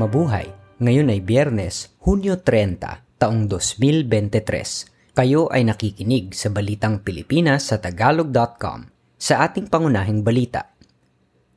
Mabuhay! 0.00 0.48
Ngayon 0.80 1.12
ay 1.12 1.20
Biyernes, 1.20 1.92
Hunyo 2.00 2.40
30, 2.40 3.20
taong 3.20 3.44
2023. 3.52 5.12
Kayo 5.12 5.52
ay 5.52 5.68
nakikinig 5.68 6.32
sa 6.32 6.48
Balitang 6.48 7.04
Pilipinas 7.04 7.68
sa 7.68 7.76
Tagalog.com. 7.76 8.88
Sa 9.20 9.44
ating 9.44 9.68
pangunahing 9.68 10.24
balita, 10.24 10.72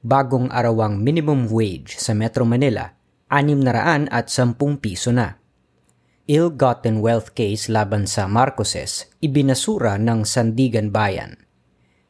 bagong 0.03 0.51
arawang 0.51 0.99
minimum 0.99 1.47
wage 1.47 1.95
sa 1.95 2.11
Metro 2.11 2.43
Manila, 2.43 2.91
610 3.31 4.59
piso 4.83 5.15
na. 5.15 5.39
Ill-gotten 6.27 6.99
wealth 6.99 7.31
case 7.39 7.71
laban 7.71 8.03
sa 8.11 8.27
Marcoses, 8.27 9.07
ibinasura 9.23 9.95
ng 9.95 10.27
Sandigan 10.27 10.91
Bayan. 10.91 11.39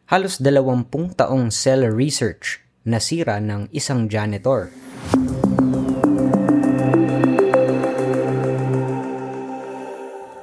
Halos 0.10 0.42
dalawampung 0.42 1.14
taong 1.14 1.54
seller 1.54 1.93
research 1.93 2.57
nasira 2.89 3.38
ng 3.38 3.70
isang 3.70 4.10
janitor. 4.10 4.74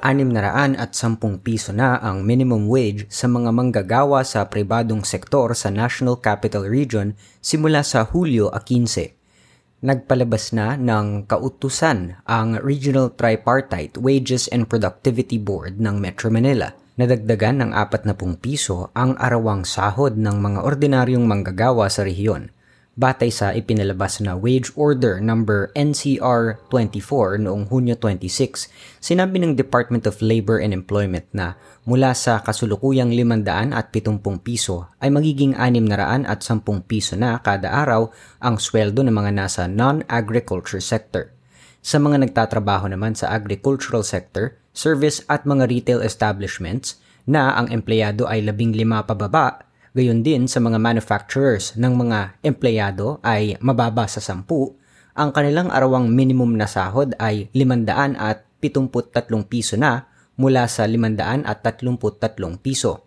Anim 0.01 0.33
na 0.33 0.49
raan 0.49 0.73
at 0.81 0.97
sampung 0.97 1.37
piso 1.37 1.69
na 1.69 2.01
ang 2.01 2.25
minimum 2.25 2.65
wage 2.65 3.05
sa 3.13 3.29
mga 3.29 3.53
manggagawa 3.53 4.25
sa 4.25 4.49
pribadong 4.49 5.05
sektor 5.05 5.53
sa 5.53 5.69
National 5.69 6.17
Capital 6.17 6.65
Region 6.65 7.13
simula 7.37 7.85
sa 7.85 8.01
Hulyo 8.09 8.49
15. 8.49 9.85
Nagpalabas 9.85 10.57
na 10.57 10.73
ng 10.73 11.29
kautusan 11.29 12.17
ang 12.25 12.57
Regional 12.57 13.13
Tripartite 13.13 14.01
Wages 14.01 14.49
and 14.49 14.65
Productivity 14.65 15.37
Board 15.37 15.77
ng 15.77 16.01
Metro 16.01 16.33
Manila. 16.33 16.73
Nadagdagan 16.97 17.61
ng 17.61 17.71
40 17.73 18.41
piso 18.41 18.89
ang 18.97 19.13
arawang 19.21 19.65
sahod 19.69 20.17
ng 20.17 20.37
mga 20.41 20.59
ordinaryong 20.65 21.29
manggagawa 21.29 21.89
sa 21.93 22.01
rehiyon 22.01 22.49
batay 23.01 23.33
sa 23.33 23.49
ipinalabas 23.49 24.21
na 24.21 24.37
Wage 24.37 24.69
Order 24.77 25.17
number 25.17 25.73
NCR 25.73 26.61
24 26.69 27.41
noong 27.41 27.73
Hunyo 27.73 27.97
26, 27.97 28.69
sinabi 29.01 29.41
ng 29.41 29.57
Department 29.57 30.05
of 30.05 30.21
Labor 30.21 30.61
and 30.61 30.69
Employment 30.69 31.25
na 31.33 31.57
mula 31.81 32.13
sa 32.13 32.45
kasulukuyang 32.45 33.09
570 33.09 34.21
piso 34.45 34.85
ay 35.01 35.09
magiging 35.09 35.57
610 35.57 36.85
piso 36.85 37.17
na 37.17 37.41
kada 37.41 37.73
araw 37.73 38.13
ang 38.37 38.61
sweldo 38.61 39.01
ng 39.01 39.17
mga 39.17 39.33
nasa 39.33 39.65
non-agriculture 39.65 40.77
sector. 40.77 41.33
Sa 41.81 41.97
mga 41.97 42.21
nagtatrabaho 42.21 42.85
naman 42.85 43.17
sa 43.17 43.33
agricultural 43.33 44.05
sector, 44.05 44.61
service 44.77 45.25
at 45.25 45.49
mga 45.49 45.65
retail 45.65 46.05
establishments 46.05 47.01
na 47.25 47.57
ang 47.57 47.73
empleyado 47.73 48.29
ay 48.29 48.45
15 48.45 48.85
pababa 49.09 49.70
Gayon 49.91 50.23
din 50.23 50.47
sa 50.47 50.63
mga 50.63 50.79
manufacturers 50.79 51.75
ng 51.75 52.07
mga 52.07 52.39
empleyado 52.47 53.19
ay 53.27 53.59
mababa 53.59 54.07
sa 54.07 54.23
10, 54.23 54.47
ang 55.11 55.35
kanilang 55.35 55.67
arawang 55.67 56.07
minimum 56.07 56.55
na 56.55 56.63
sahod 56.63 57.11
ay 57.19 57.51
500 57.51 58.15
at 58.15 58.47
73 58.63 59.27
piso 59.51 59.75
na 59.75 60.07
mula 60.39 60.71
sa 60.71 60.87
500 60.87 61.43
at 61.43 61.59
33 61.67 62.63
piso. 62.63 63.03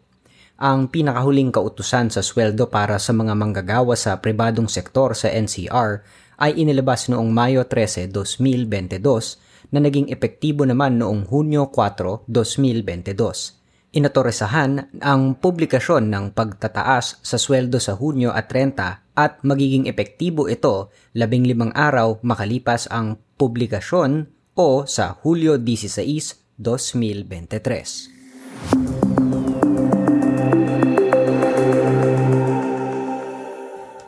Ang 0.61 0.93
pinakahuling 0.93 1.49
kautusan 1.49 2.13
sa 2.13 2.21
sweldo 2.21 2.69
para 2.69 3.01
sa 3.01 3.17
mga 3.17 3.33
manggagawa 3.33 3.97
sa 3.97 4.21
pribadong 4.21 4.69
sektor 4.69 5.17
sa 5.17 5.33
NCR 5.33 6.05
ay 6.37 6.53
inilabas 6.61 7.09
noong 7.09 7.33
Mayo 7.33 7.65
13, 7.65 8.13
2022 8.13 9.73
na 9.73 9.81
naging 9.81 10.13
epektibo 10.13 10.69
naman 10.69 11.01
noong 11.01 11.33
Hunyo 11.33 11.73
4, 11.73 12.29
2022 12.29 13.64
inatoresahan 13.95 15.01
ang 15.01 15.39
publikasyon 15.39 16.11
ng 16.11 16.25
pagtataas 16.35 17.23
sa 17.23 17.39
sweldo 17.39 17.79
sa 17.79 17.95
Hunyo 17.95 18.35
at 18.35 18.51
30 18.51 19.15
at 19.15 19.39
magiging 19.47 19.87
epektibo 19.87 20.51
ito 20.51 20.91
15 21.15 21.71
araw 21.73 22.19
makalipas 22.27 22.91
ang 22.91 23.23
publikasyon 23.39 24.27
o 24.59 24.87
sa 24.87 25.19
Hulyo 25.23 25.59
16, 25.59 26.59
2023. 26.59 28.14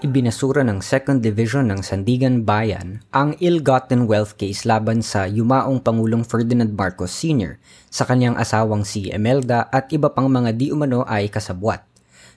Ibinasura 0.07 0.63
ng 0.63 0.79
2nd 0.79 1.19
Division 1.19 1.67
ng 1.67 1.83
Sandigan 1.83 2.47
Bayan 2.47 3.03
ang 3.11 3.35
ill-gotten 3.43 4.07
wealth 4.07 4.39
case 4.39 4.63
laban 4.63 5.03
sa 5.03 5.27
yumaong 5.27 5.83
Pangulong 5.83 6.23
Ferdinand 6.23 6.71
Marcos 6.71 7.11
Sr. 7.11 7.59
sa 7.91 8.07
kanyang 8.07 8.39
asawang 8.39 8.87
si 8.87 9.11
Emelda 9.11 9.67
at 9.67 9.91
iba 9.91 10.15
pang 10.15 10.31
mga 10.31 10.55
di 10.55 10.71
umano 10.71 11.03
ay 11.11 11.27
kasabwat. 11.27 11.83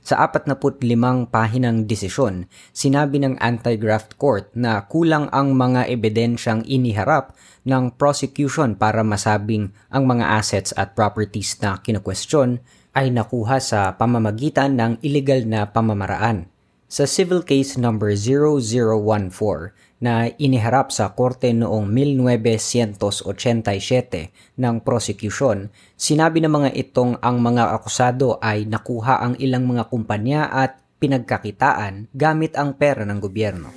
Sa 0.02 0.18
45 0.18 0.82
pahinang 1.30 1.86
desisyon, 1.86 2.50
sinabi 2.74 3.22
ng 3.22 3.38
anti-graft 3.38 4.18
court 4.18 4.50
na 4.58 4.90
kulang 4.90 5.30
ang 5.30 5.54
mga 5.54 5.94
ebidensyang 5.94 6.66
iniharap 6.66 7.38
ng 7.70 7.94
prosecution 8.02 8.74
para 8.74 9.06
masabing 9.06 9.70
ang 9.94 10.10
mga 10.10 10.42
assets 10.42 10.74
at 10.74 10.98
properties 10.98 11.54
na 11.62 11.78
kinukwestiyon 11.78 12.66
ay 12.98 13.14
nakuha 13.14 13.62
sa 13.62 13.94
pamamagitan 13.94 14.74
ng 14.74 15.06
illegal 15.06 15.46
na 15.46 15.70
pamamaraan 15.70 16.50
sa 16.90 17.06
civil 17.06 17.46
case 17.46 17.78
number 17.78 18.18
0014 18.18 18.58
na 20.02 20.26
iniharap 20.42 20.90
sa 20.90 21.14
korte 21.14 21.54
noong 21.54 21.86
1987 21.86 24.58
ng 24.58 24.76
prosecution, 24.82 25.70
sinabi 25.94 26.42
ng 26.42 26.50
mga 26.50 26.74
itong 26.74 27.22
ang 27.22 27.46
mga 27.46 27.78
akusado 27.78 28.42
ay 28.42 28.66
nakuha 28.66 29.22
ang 29.22 29.38
ilang 29.38 29.70
mga 29.70 29.86
kumpanya 29.86 30.50
at 30.50 30.82
pinagkakitaan 30.98 32.10
gamit 32.10 32.58
ang 32.58 32.74
pera 32.74 33.06
ng 33.06 33.22
gobyerno. 33.22 33.70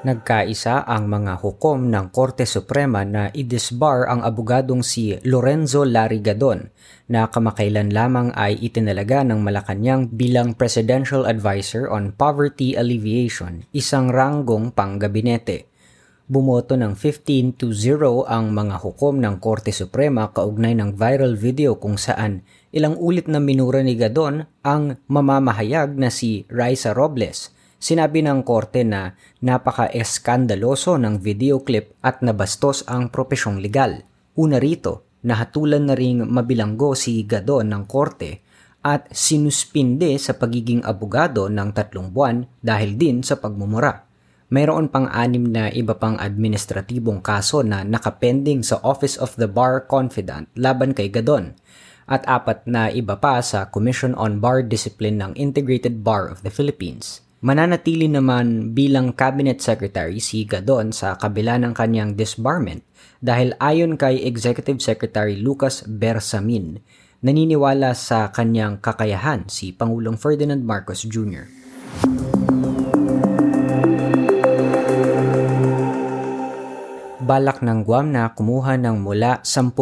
Nagkaisa 0.00 0.88
ang 0.88 1.12
mga 1.12 1.44
hukom 1.44 1.92
ng 1.92 2.08
Korte 2.08 2.48
Suprema 2.48 3.04
na 3.04 3.28
i-disbar 3.36 4.08
ang 4.08 4.24
abogadong 4.24 4.80
si 4.80 5.12
Lorenzo 5.28 5.84
Larigadon 5.84 6.72
na 7.12 7.28
kamakailan 7.28 7.92
lamang 7.92 8.32
ay 8.32 8.56
itinalaga 8.64 9.20
ng 9.28 9.44
Malacanang 9.44 10.08
bilang 10.08 10.56
Presidential 10.56 11.28
Advisor 11.28 11.92
on 11.92 12.16
Poverty 12.16 12.80
Alleviation, 12.80 13.68
isang 13.76 14.08
ranggong 14.08 14.72
panggabinete. 14.72 15.68
Bumoto 16.24 16.80
ng 16.80 16.96
15 16.96 17.60
to 17.60 17.68
0 17.76 18.24
ang 18.24 18.56
mga 18.56 18.80
hukom 18.80 19.20
ng 19.20 19.36
Korte 19.36 19.68
Suprema 19.68 20.32
kaugnay 20.32 20.80
ng 20.80 20.96
viral 20.96 21.36
video 21.36 21.76
kung 21.76 22.00
saan 22.00 22.40
ilang 22.72 22.96
ulit 22.96 23.28
na 23.28 23.36
minura 23.36 23.84
ni 23.84 24.00
Gadon 24.00 24.48
ang 24.64 24.96
mamamahayag 25.12 25.92
na 26.00 26.08
si 26.08 26.48
Raisa 26.48 26.96
Robles– 26.96 27.52
Sinabi 27.80 28.20
ng 28.20 28.44
korte 28.44 28.84
na 28.84 29.16
napaka-eskandaloso 29.40 31.00
ng 31.00 31.16
video 31.16 31.64
clip 31.64 31.96
at 32.04 32.20
nabastos 32.20 32.84
ang 32.84 33.08
propesyong 33.08 33.56
legal. 33.56 34.04
Una 34.36 34.60
rito, 34.60 35.16
nahatulan 35.24 35.88
na 35.88 35.96
ring 35.96 36.20
mabilanggo 36.28 36.92
si 36.92 37.24
Gadon 37.24 37.72
ng 37.72 37.88
korte 37.88 38.44
at 38.84 39.08
sinuspinde 39.08 40.12
sa 40.20 40.36
pagiging 40.36 40.84
abogado 40.84 41.48
ng 41.48 41.72
tatlong 41.72 42.12
buwan 42.12 42.44
dahil 42.60 43.00
din 43.00 43.24
sa 43.24 43.40
pagmumura. 43.40 44.04
Mayroon 44.52 44.92
pang 44.92 45.08
anim 45.08 45.48
na 45.48 45.72
iba 45.72 45.96
pang 45.96 46.20
administratibong 46.20 47.24
kaso 47.24 47.64
na 47.64 47.80
nakapending 47.80 48.60
sa 48.60 48.76
Office 48.84 49.16
of 49.16 49.32
the 49.40 49.48
Bar 49.48 49.88
Confidant 49.88 50.52
laban 50.52 50.92
kay 50.92 51.08
Gadon 51.08 51.56
at 52.10 52.26
apat 52.28 52.66
na 52.68 52.92
iba 52.92 53.16
pa 53.16 53.40
sa 53.40 53.72
Commission 53.72 54.12
on 54.20 54.36
Bar 54.36 54.68
Discipline 54.68 55.16
ng 55.16 55.32
Integrated 55.38 56.04
Bar 56.04 56.28
of 56.28 56.44
the 56.44 56.52
Philippines. 56.52 57.24
Mananatili 57.40 58.04
naman 58.04 58.76
bilang 58.76 59.16
cabinet 59.16 59.64
secretary 59.64 60.20
si 60.20 60.44
Gadon 60.44 60.92
sa 60.92 61.16
kabila 61.16 61.56
ng 61.56 61.72
kanyang 61.72 62.12
disbarment 62.12 62.84
dahil 63.16 63.56
ayon 63.56 63.96
kay 63.96 64.28
Executive 64.28 64.76
Secretary 64.84 65.40
Lucas 65.40 65.88
Bersamin, 65.88 66.84
naniniwala 67.24 67.96
sa 67.96 68.28
kanyang 68.28 68.76
kakayahan 68.76 69.48
si 69.48 69.72
Pangulong 69.72 70.20
Ferdinand 70.20 70.60
Marcos 70.60 71.08
Jr. 71.08 71.48
balak 77.24 77.64
ng 77.64 77.86
Guam 77.88 78.12
na 78.12 78.36
kumuha 78.36 78.76
ng 78.76 79.00
mula 79.00 79.40
10,000 79.46 79.72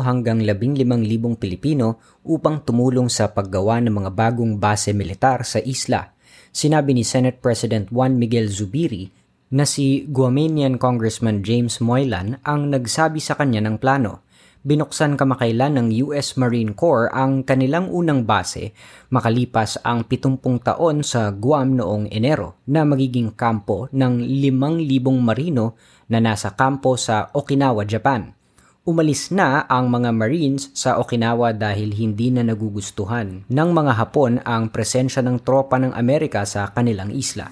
hanggang 0.00 0.40
15,000 0.40 1.36
Pilipino 1.36 2.00
upang 2.24 2.64
tumulong 2.64 3.12
sa 3.12 3.28
paggawa 3.28 3.84
ng 3.84 3.90
mga 3.90 4.10
bagong 4.16 4.56
base 4.56 4.94
militar 4.96 5.44
sa 5.44 5.60
isla 5.60 6.14
sinabi 6.52 6.92
ni 6.92 7.02
Senate 7.02 7.40
President 7.40 7.88
Juan 7.88 8.20
Miguel 8.20 8.52
Zubiri 8.52 9.08
na 9.52 9.64
si 9.64 10.04
Guamanian 10.08 10.76
Congressman 10.76 11.40
James 11.40 11.80
Moylan 11.80 12.40
ang 12.44 12.68
nagsabi 12.72 13.20
sa 13.20 13.36
kanya 13.36 13.64
ng 13.64 13.80
plano. 13.80 14.24
Binuksan 14.62 15.18
kamakailan 15.18 15.74
ng 15.74 15.88
US 16.06 16.38
Marine 16.38 16.70
Corps 16.70 17.10
ang 17.10 17.42
kanilang 17.42 17.90
unang 17.90 18.22
base 18.22 18.70
makalipas 19.10 19.82
ang 19.82 20.06
70 20.06 20.38
taon 20.62 21.02
sa 21.02 21.34
Guam 21.34 21.74
noong 21.74 22.06
Enero 22.14 22.62
na 22.70 22.86
magiging 22.86 23.34
kampo 23.34 23.90
ng 23.90 24.22
5,000 24.22 25.02
marino 25.18 25.74
na 26.06 26.22
nasa 26.22 26.54
kampo 26.54 26.94
sa 26.94 27.34
Okinawa, 27.34 27.82
Japan. 27.82 28.41
Umalis 28.82 29.30
na 29.30 29.62
ang 29.70 29.86
mga 29.86 30.10
Marines 30.10 30.74
sa 30.74 30.98
Okinawa 30.98 31.54
dahil 31.54 31.94
hindi 31.94 32.34
na 32.34 32.42
nagugustuhan 32.42 33.46
ng 33.46 33.68
mga 33.70 33.92
Hapon 33.94 34.42
ang 34.42 34.74
presensya 34.74 35.22
ng 35.22 35.38
tropa 35.46 35.78
ng 35.78 35.94
Amerika 35.94 36.42
sa 36.42 36.66
kanilang 36.66 37.14
isla. 37.14 37.46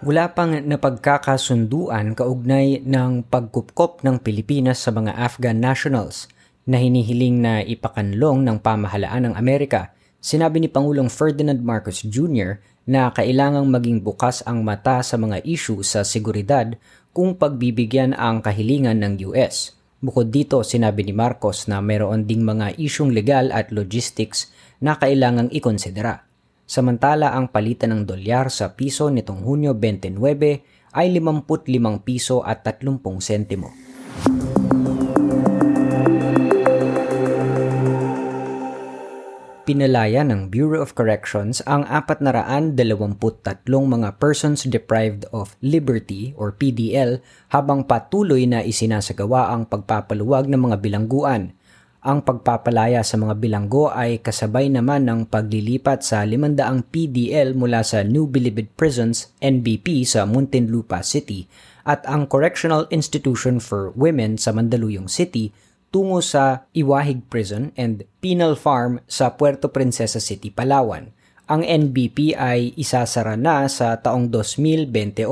Wala 0.00 0.24
pang 0.32 0.56
napagkakasunduan 0.56 2.16
kaugnay 2.16 2.80
ng 2.80 3.28
pagkupkop 3.28 4.00
ng 4.00 4.24
Pilipinas 4.24 4.80
sa 4.80 4.88
mga 4.88 5.20
Afghan 5.20 5.60
nationals 5.60 6.32
na 6.64 6.80
hinihiling 6.80 7.44
na 7.44 7.60
ipakanlong 7.60 8.40
ng 8.40 8.56
pamahalaan 8.64 9.28
ng 9.28 9.34
Amerika. 9.36 9.92
Sinabi 10.20 10.60
ni 10.60 10.68
Pangulong 10.68 11.08
Ferdinand 11.08 11.56
Marcos 11.64 12.04
Jr 12.04 12.60
na 12.84 13.08
kailangang 13.08 13.72
maging 13.72 14.04
bukas 14.04 14.44
ang 14.44 14.60
mata 14.60 15.00
sa 15.00 15.16
mga 15.16 15.40
issue 15.48 15.80
sa 15.80 16.04
seguridad 16.04 16.76
kung 17.16 17.40
pagbibigyan 17.40 18.12
ang 18.12 18.44
kahilingan 18.44 19.00
ng 19.00 19.32
US. 19.32 19.72
Bukod 20.00 20.32
dito, 20.32 20.64
sinabi 20.64 21.04
ni 21.04 21.12
Marcos 21.12 21.68
na 21.68 21.80
mayroon 21.84 22.24
ding 22.24 22.40
mga 22.44 22.76
isyong 22.76 23.12
legal 23.12 23.52
at 23.52 23.68
logistics 23.72 24.48
na 24.80 24.96
kailangang 24.96 25.52
ikonsidera. 25.52 26.24
Samantala, 26.64 27.36
ang 27.36 27.52
palitan 27.52 27.92
ng 27.92 28.02
dolyar 28.08 28.48
sa 28.48 28.72
piso 28.72 29.12
nitong 29.12 29.44
Hunyo 29.44 29.76
29 29.76 30.20
ay 30.96 31.06
55 31.12 32.06
piso 32.06 32.40
at 32.40 32.64
30 32.64 33.00
sentimo. 33.20 33.89
Pinalaya 39.70 40.26
ng 40.26 40.50
Bureau 40.50 40.82
of 40.82 40.98
Corrections 40.98 41.62
ang 41.62 41.86
423 41.86 42.74
mga 43.70 44.18
persons 44.18 44.66
deprived 44.66 45.30
of 45.30 45.54
liberty 45.62 46.34
or 46.34 46.50
PDL 46.50 47.22
habang 47.54 47.86
patuloy 47.86 48.50
na 48.50 48.66
isinasagawa 48.66 49.54
ang 49.54 49.70
pagpapaluwag 49.70 50.50
ng 50.50 50.58
mga 50.58 50.76
bilangguan. 50.82 51.54
Ang 52.02 52.26
pagpapalaya 52.26 53.06
sa 53.06 53.14
mga 53.14 53.38
bilanggo 53.38 53.94
ay 53.94 54.18
kasabay 54.18 54.66
naman 54.66 55.06
ng 55.06 55.30
paglilipat 55.30 56.02
sa 56.02 56.26
500 56.26 56.90
PDL 56.90 57.54
mula 57.54 57.86
sa 57.86 58.02
New 58.02 58.26
Bilibid 58.26 58.74
Prisons 58.74 59.30
NBP 59.38 60.02
sa 60.02 60.26
Muntinlupa 60.26 61.06
City 61.06 61.46
at 61.86 62.02
ang 62.10 62.26
Correctional 62.26 62.90
Institution 62.90 63.62
for 63.62 63.94
Women 63.94 64.34
sa 64.34 64.50
Mandaluyong 64.50 65.06
City 65.06 65.54
tungo 65.90 66.22
sa 66.22 66.70
Iwahig 66.70 67.26
Prison 67.26 67.74
and 67.74 68.06
Penal 68.22 68.54
Farm 68.54 69.02
sa 69.10 69.34
Puerto 69.34 69.66
Princesa 69.74 70.22
City, 70.22 70.48
Palawan. 70.48 71.10
Ang 71.50 71.66
NBP 71.66 72.38
ay 72.38 72.78
isasara 72.78 73.34
na 73.34 73.66
sa 73.66 73.98
taong 73.98 74.30
2028. 74.30 75.26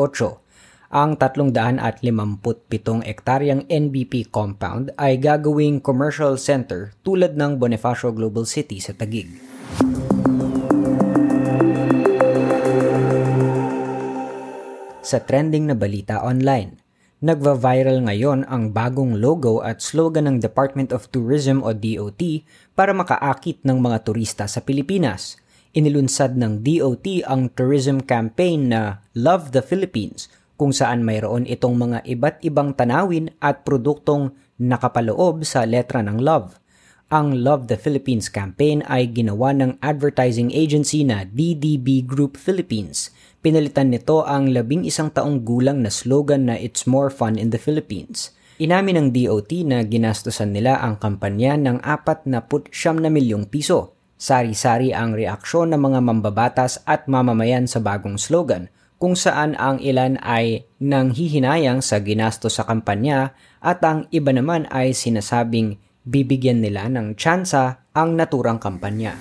Ang 0.90 1.14
357 1.14 3.06
ektaryang 3.06 3.62
NBP 3.70 4.34
compound 4.34 4.90
ay 4.99 5.14
gagawing 5.22 5.78
commercial 5.78 6.34
center 6.34 6.90
tulad 7.06 7.38
ng 7.38 7.62
Bonifacio 7.62 8.11
Global 8.11 8.43
City 8.43 8.82
sa 8.82 8.90
Tagig. 8.99 9.31
Sa 15.08 15.22
trending 15.22 15.70
na 15.70 15.76
balita 15.78 16.20
online, 16.20 16.88
Nagva-viral 17.19 18.06
ngayon 18.06 18.47
ang 18.47 18.70
bagong 18.70 19.19
logo 19.19 19.59
at 19.59 19.82
slogan 19.82 20.31
ng 20.31 20.37
Department 20.38 20.94
of 20.94 21.11
Tourism 21.11 21.67
o 21.67 21.75
DOT 21.75 22.47
para 22.79 22.94
makaakit 22.94 23.67
ng 23.67 23.75
mga 23.82 24.06
turista 24.06 24.47
sa 24.47 24.62
Pilipinas. 24.62 25.35
Inilunsad 25.75 26.38
ng 26.38 26.62
DOT 26.62 27.26
ang 27.26 27.50
tourism 27.50 28.06
campaign 28.06 28.70
na 28.70 29.03
Love 29.19 29.50
the 29.50 29.67
Philippines 29.67 30.31
kung 30.55 30.70
saan 30.70 31.03
mayroon 31.03 31.43
itong 31.50 31.75
mga 31.75 32.06
iba't 32.06 32.38
ibang 32.47 32.70
tanawin 32.79 33.35
at 33.43 33.67
produktong 33.67 34.38
nakapaloob 34.55 35.43
sa 35.43 35.67
letra 35.67 36.06
ng 36.06 36.23
love. 36.23 36.55
Ang 37.08 37.40
Love 37.40 37.72
the 37.72 37.81
Philippines 37.81 38.28
campaign 38.28 38.84
ay 38.84 39.08
ginawa 39.08 39.56
ng 39.56 39.81
advertising 39.81 40.52
agency 40.52 41.05
na 41.08 41.25
DDB 41.25 42.05
Group 42.05 42.37
Philippines– 42.37 43.08
Pinalitan 43.38 43.94
nito 43.94 44.26
ang 44.26 44.50
labing 44.50 44.82
isang 44.82 45.14
taong 45.14 45.46
gulang 45.46 45.78
na 45.78 45.94
slogan 45.94 46.50
na 46.50 46.58
It's 46.58 46.90
More 46.90 47.06
Fun 47.06 47.38
in 47.38 47.55
the 47.55 47.60
Philippines. 47.60 48.34
Inamin 48.58 48.99
ng 48.99 49.08
DOT 49.14 49.62
na 49.62 49.87
ginastosan 49.87 50.50
nila 50.50 50.82
ang 50.82 50.99
kampanya 50.99 51.55
ng 51.55 51.78
49 51.78 52.75
na 52.99 53.06
milyong 53.06 53.46
piso. 53.46 53.94
Sari-sari 54.19 54.90
ang 54.90 55.14
reaksyon 55.14 55.70
ng 55.70 55.78
mga 55.78 56.00
mambabatas 56.02 56.82
at 56.82 57.06
mamamayan 57.06 57.70
sa 57.70 57.78
bagong 57.78 58.19
slogan 58.19 58.66
kung 58.99 59.14
saan 59.14 59.54
ang 59.54 59.78
ilan 59.78 60.19
ay 60.26 60.66
nanghihinayang 60.82 61.78
sa 61.78 62.02
ginasto 62.02 62.50
sa 62.50 62.66
kampanya 62.66 63.38
at 63.62 63.78
ang 63.87 64.11
iba 64.11 64.34
naman 64.34 64.66
ay 64.75 64.90
sinasabing 64.90 65.78
bibigyan 66.08 66.64
nila 66.64 66.88
ng 66.88 67.12
tsansa 67.20 67.84
ang 67.93 68.16
naturang 68.16 68.56
kampanya. 68.56 69.12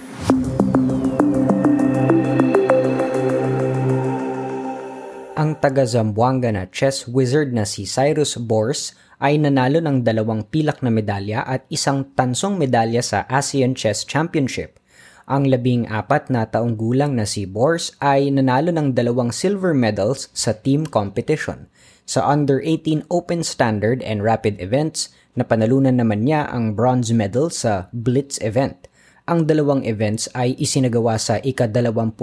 ang 5.38 5.54
taga 5.54 5.86
Zamboanga 5.86 6.50
na 6.50 6.66
chess 6.66 7.06
wizard 7.06 7.54
na 7.54 7.62
si 7.62 7.86
Cyrus 7.86 8.42
Bors 8.42 8.98
ay 9.22 9.38
nanalo 9.38 9.78
ng 9.78 10.02
dalawang 10.02 10.42
pilak 10.50 10.82
na 10.82 10.90
medalya 10.90 11.46
at 11.46 11.62
isang 11.70 12.10
tansong 12.18 12.58
medalya 12.58 13.06
sa 13.06 13.22
ASEAN 13.30 13.78
Chess 13.78 14.02
Championship. 14.02 14.82
Ang 15.30 15.46
labing 15.46 15.86
apat 15.94 16.34
na 16.34 16.50
taong 16.50 16.74
gulang 16.74 17.14
na 17.14 17.30
si 17.30 17.46
Bors 17.46 17.94
ay 18.02 18.34
nanalo 18.34 18.74
ng 18.74 18.98
dalawang 18.98 19.30
silver 19.30 19.78
medals 19.78 20.34
sa 20.34 20.58
team 20.58 20.90
competition. 20.90 21.70
Sa 22.08 22.24
Under-18 22.24 23.04
Open 23.12 23.44
Standard 23.44 24.00
and 24.00 24.24
Rapid 24.24 24.64
events, 24.64 25.12
napanalunan 25.36 26.00
naman 26.00 26.24
niya 26.24 26.48
ang 26.48 26.72
bronze 26.72 27.12
medal 27.12 27.52
sa 27.52 27.92
Blitz 27.92 28.40
event. 28.40 28.88
Ang 29.28 29.44
dalawang 29.44 29.84
events 29.84 30.32
ay 30.32 30.56
isinagawa 30.56 31.20
sa 31.20 31.44
ika-21 31.44 32.16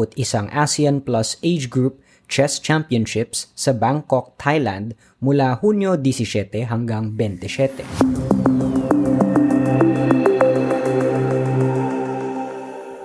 ASEAN 0.56 1.04
Plus 1.04 1.36
age 1.44 1.68
group 1.68 2.00
Chess 2.32 2.64
Championships 2.64 3.52
sa 3.52 3.76
Bangkok, 3.76 4.40
Thailand 4.40 4.96
mula 5.20 5.60
Hunyo 5.60 6.00
17 6.00 6.64
hanggang 6.72 7.12
27. 7.12 7.84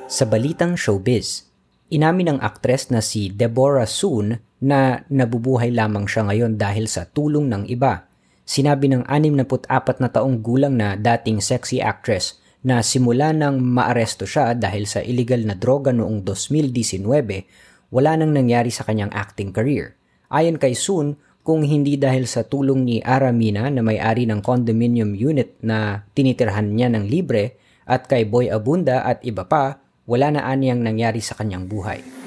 Sa 0.08 0.24
balitang 0.24 0.80
showbiz, 0.80 1.44
inamin 1.92 2.32
ng 2.32 2.40
aktres 2.40 2.88
na 2.88 3.04
si 3.04 3.28
Deborah 3.28 3.84
Soon 3.84 4.48
na 4.60 5.08
nabubuhay 5.08 5.72
lamang 5.72 6.08
siya 6.08 6.28
ngayon 6.28 6.60
dahil 6.60 6.86
sa 6.92 7.08
tulong 7.08 7.48
ng 7.48 7.64
iba. 7.72 8.08
Sinabi 8.44 8.92
ng 8.92 9.08
64 9.08 10.04
na 10.04 10.10
taong 10.12 10.44
gulang 10.44 10.76
na 10.76 11.00
dating 11.00 11.40
sexy 11.40 11.80
actress 11.80 12.40
na 12.60 12.84
simula 12.84 13.32
nang 13.32 13.64
maaresto 13.64 14.28
siya 14.28 14.52
dahil 14.52 14.84
sa 14.84 15.00
illegal 15.00 15.40
na 15.48 15.56
droga 15.56 15.96
noong 15.96 16.28
2019 16.28 17.88
wala 17.90 18.12
nang 18.20 18.36
nangyari 18.36 18.70
sa 18.70 18.84
kanyang 18.86 19.10
acting 19.16 19.50
career. 19.56 19.96
Ayon 20.30 20.62
kay 20.62 20.78
Soon, 20.78 21.18
kung 21.42 21.66
hindi 21.66 21.98
dahil 21.98 22.30
sa 22.30 22.46
tulong 22.46 22.86
ni 22.86 23.02
Aramina 23.02 23.72
na 23.74 23.82
may-ari 23.82 24.30
ng 24.30 24.46
condominium 24.46 25.18
unit 25.18 25.58
na 25.66 26.06
tinitirhan 26.14 26.78
niya 26.78 26.94
ng 26.94 27.10
libre 27.10 27.58
at 27.90 28.06
kay 28.06 28.30
Boy 28.30 28.54
Abunda 28.54 29.02
at 29.02 29.26
iba 29.26 29.48
pa, 29.50 29.82
wala 30.06 30.30
na 30.30 30.46
aniyang 30.46 30.86
nangyari 30.86 31.24
sa 31.24 31.34
kanyang 31.34 31.66
buhay. 31.66 32.19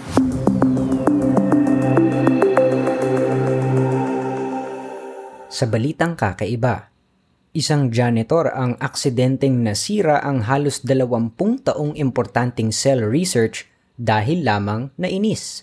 Sa 5.62 5.70
balitang 5.70 6.18
kakaiba, 6.18 6.90
isang 7.54 7.94
janitor 7.94 8.50
ang 8.50 8.74
aksidenteng 8.82 9.62
nasira 9.62 10.18
ang 10.18 10.42
halos 10.50 10.82
20 10.82 11.38
taong 11.38 11.94
importanteng 11.94 12.74
cell 12.74 13.06
research 13.06 13.70
dahil 13.94 14.42
lamang 14.42 14.90
nainis. 14.98 15.62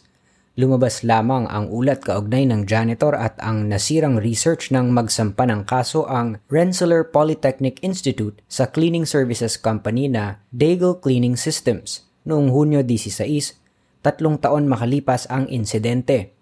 Lumabas 0.55 1.03
lamang 1.03 1.51
ang 1.51 1.67
ulat 1.67 1.99
kaugnay 1.99 2.47
ng 2.47 2.63
janitor 2.63 3.11
at 3.11 3.35
ang 3.43 3.67
nasirang 3.67 4.23
research 4.23 4.71
ng 4.71 4.87
magsampa 4.87 5.43
ng 5.43 5.67
kaso 5.67 6.07
ang 6.07 6.39
Rensselaer 6.47 7.03
Polytechnic 7.03 7.83
Institute 7.83 8.39
sa 8.47 8.71
cleaning 8.71 9.03
services 9.03 9.59
company 9.59 10.07
na 10.07 10.39
Daigle 10.55 10.95
Cleaning 10.95 11.35
Systems 11.35 12.07
noong 12.23 12.55
Hunyo 12.55 12.87
16, 12.87 13.19
tatlong 13.99 14.39
taon 14.39 14.63
makalipas 14.63 15.27
ang 15.27 15.51
insidente. 15.51 16.38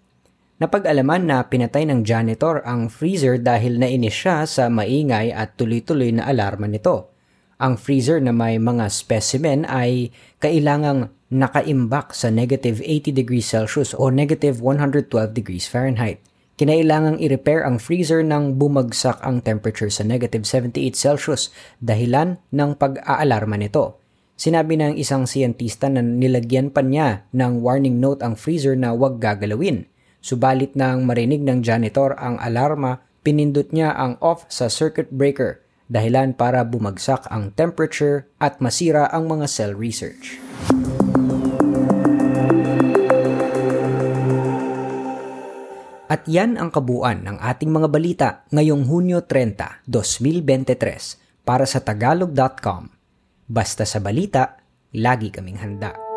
Napag-alaman 0.58 1.22
na 1.22 1.46
pinatay 1.46 1.86
ng 1.86 2.02
janitor 2.02 2.66
ang 2.66 2.90
freezer 2.90 3.38
dahil 3.38 3.78
nainis 3.78 4.10
siya 4.10 4.42
sa 4.42 4.66
maingay 4.66 5.30
at 5.30 5.54
tuloy-tuloy 5.54 6.10
na 6.10 6.26
alarma 6.26 6.66
nito. 6.66 7.14
Ang 7.62 7.78
freezer 7.78 8.18
na 8.18 8.34
may 8.34 8.58
mga 8.58 8.90
specimen 8.90 9.62
ay 9.70 10.10
kailangang 10.42 11.14
nakaimbak 11.30 12.10
sa 12.10 12.34
negative 12.34 12.82
80 12.82 13.14
degrees 13.14 13.46
Celsius 13.46 13.94
o 13.94 14.10
negative 14.10 14.58
112 14.58 15.06
degrees 15.30 15.70
Fahrenheit. 15.70 16.18
Kinailangang 16.58 17.22
i-repair 17.22 17.62
ang 17.62 17.78
freezer 17.78 18.26
nang 18.26 18.58
bumagsak 18.58 19.22
ang 19.22 19.38
temperature 19.38 19.94
sa 19.94 20.02
negative 20.02 20.42
78 20.42 20.98
Celsius 20.98 21.54
dahilan 21.78 22.42
ng 22.50 22.74
pag-aalarma 22.74 23.54
nito. 23.54 24.02
Sinabi 24.34 24.74
ng 24.74 24.98
isang 24.98 25.22
siyentista 25.22 25.86
na 25.86 26.02
nilagyan 26.02 26.74
pa 26.74 26.82
niya 26.82 27.30
ng 27.30 27.62
warning 27.62 28.02
note 28.02 28.26
ang 28.26 28.34
freezer 28.34 28.74
na 28.74 28.90
huwag 28.90 29.22
gagalawin. 29.22 29.86
Subalit 30.18 30.74
nang 30.74 31.06
marinig 31.06 31.46
ng 31.46 31.62
janitor 31.62 32.18
ang 32.18 32.42
alarma, 32.42 33.06
pinindot 33.22 33.70
niya 33.70 33.94
ang 33.94 34.18
off 34.18 34.46
sa 34.50 34.66
circuit 34.66 35.10
breaker 35.14 35.62
dahilan 35.88 36.36
para 36.36 36.62
bumagsak 36.62 37.24
ang 37.32 37.50
temperature 37.56 38.28
at 38.36 38.60
masira 38.60 39.08
ang 39.08 39.24
mga 39.26 39.46
cell 39.48 39.72
research. 39.72 40.36
At 46.08 46.24
yan 46.24 46.56
ang 46.56 46.72
kabuuan 46.72 47.24
ng 47.28 47.36
ating 47.36 47.68
mga 47.68 47.88
balita 47.92 48.28
ngayong 48.48 48.88
Hunyo 48.88 49.28
30, 49.28 49.84
2023 49.84 51.44
para 51.44 51.68
sa 51.68 51.84
tagalog.com. 51.84 52.88
Basta 53.44 53.84
sa 53.84 54.00
balita, 54.00 54.56
lagi 54.96 55.28
kaming 55.28 55.60
handa. 55.60 56.07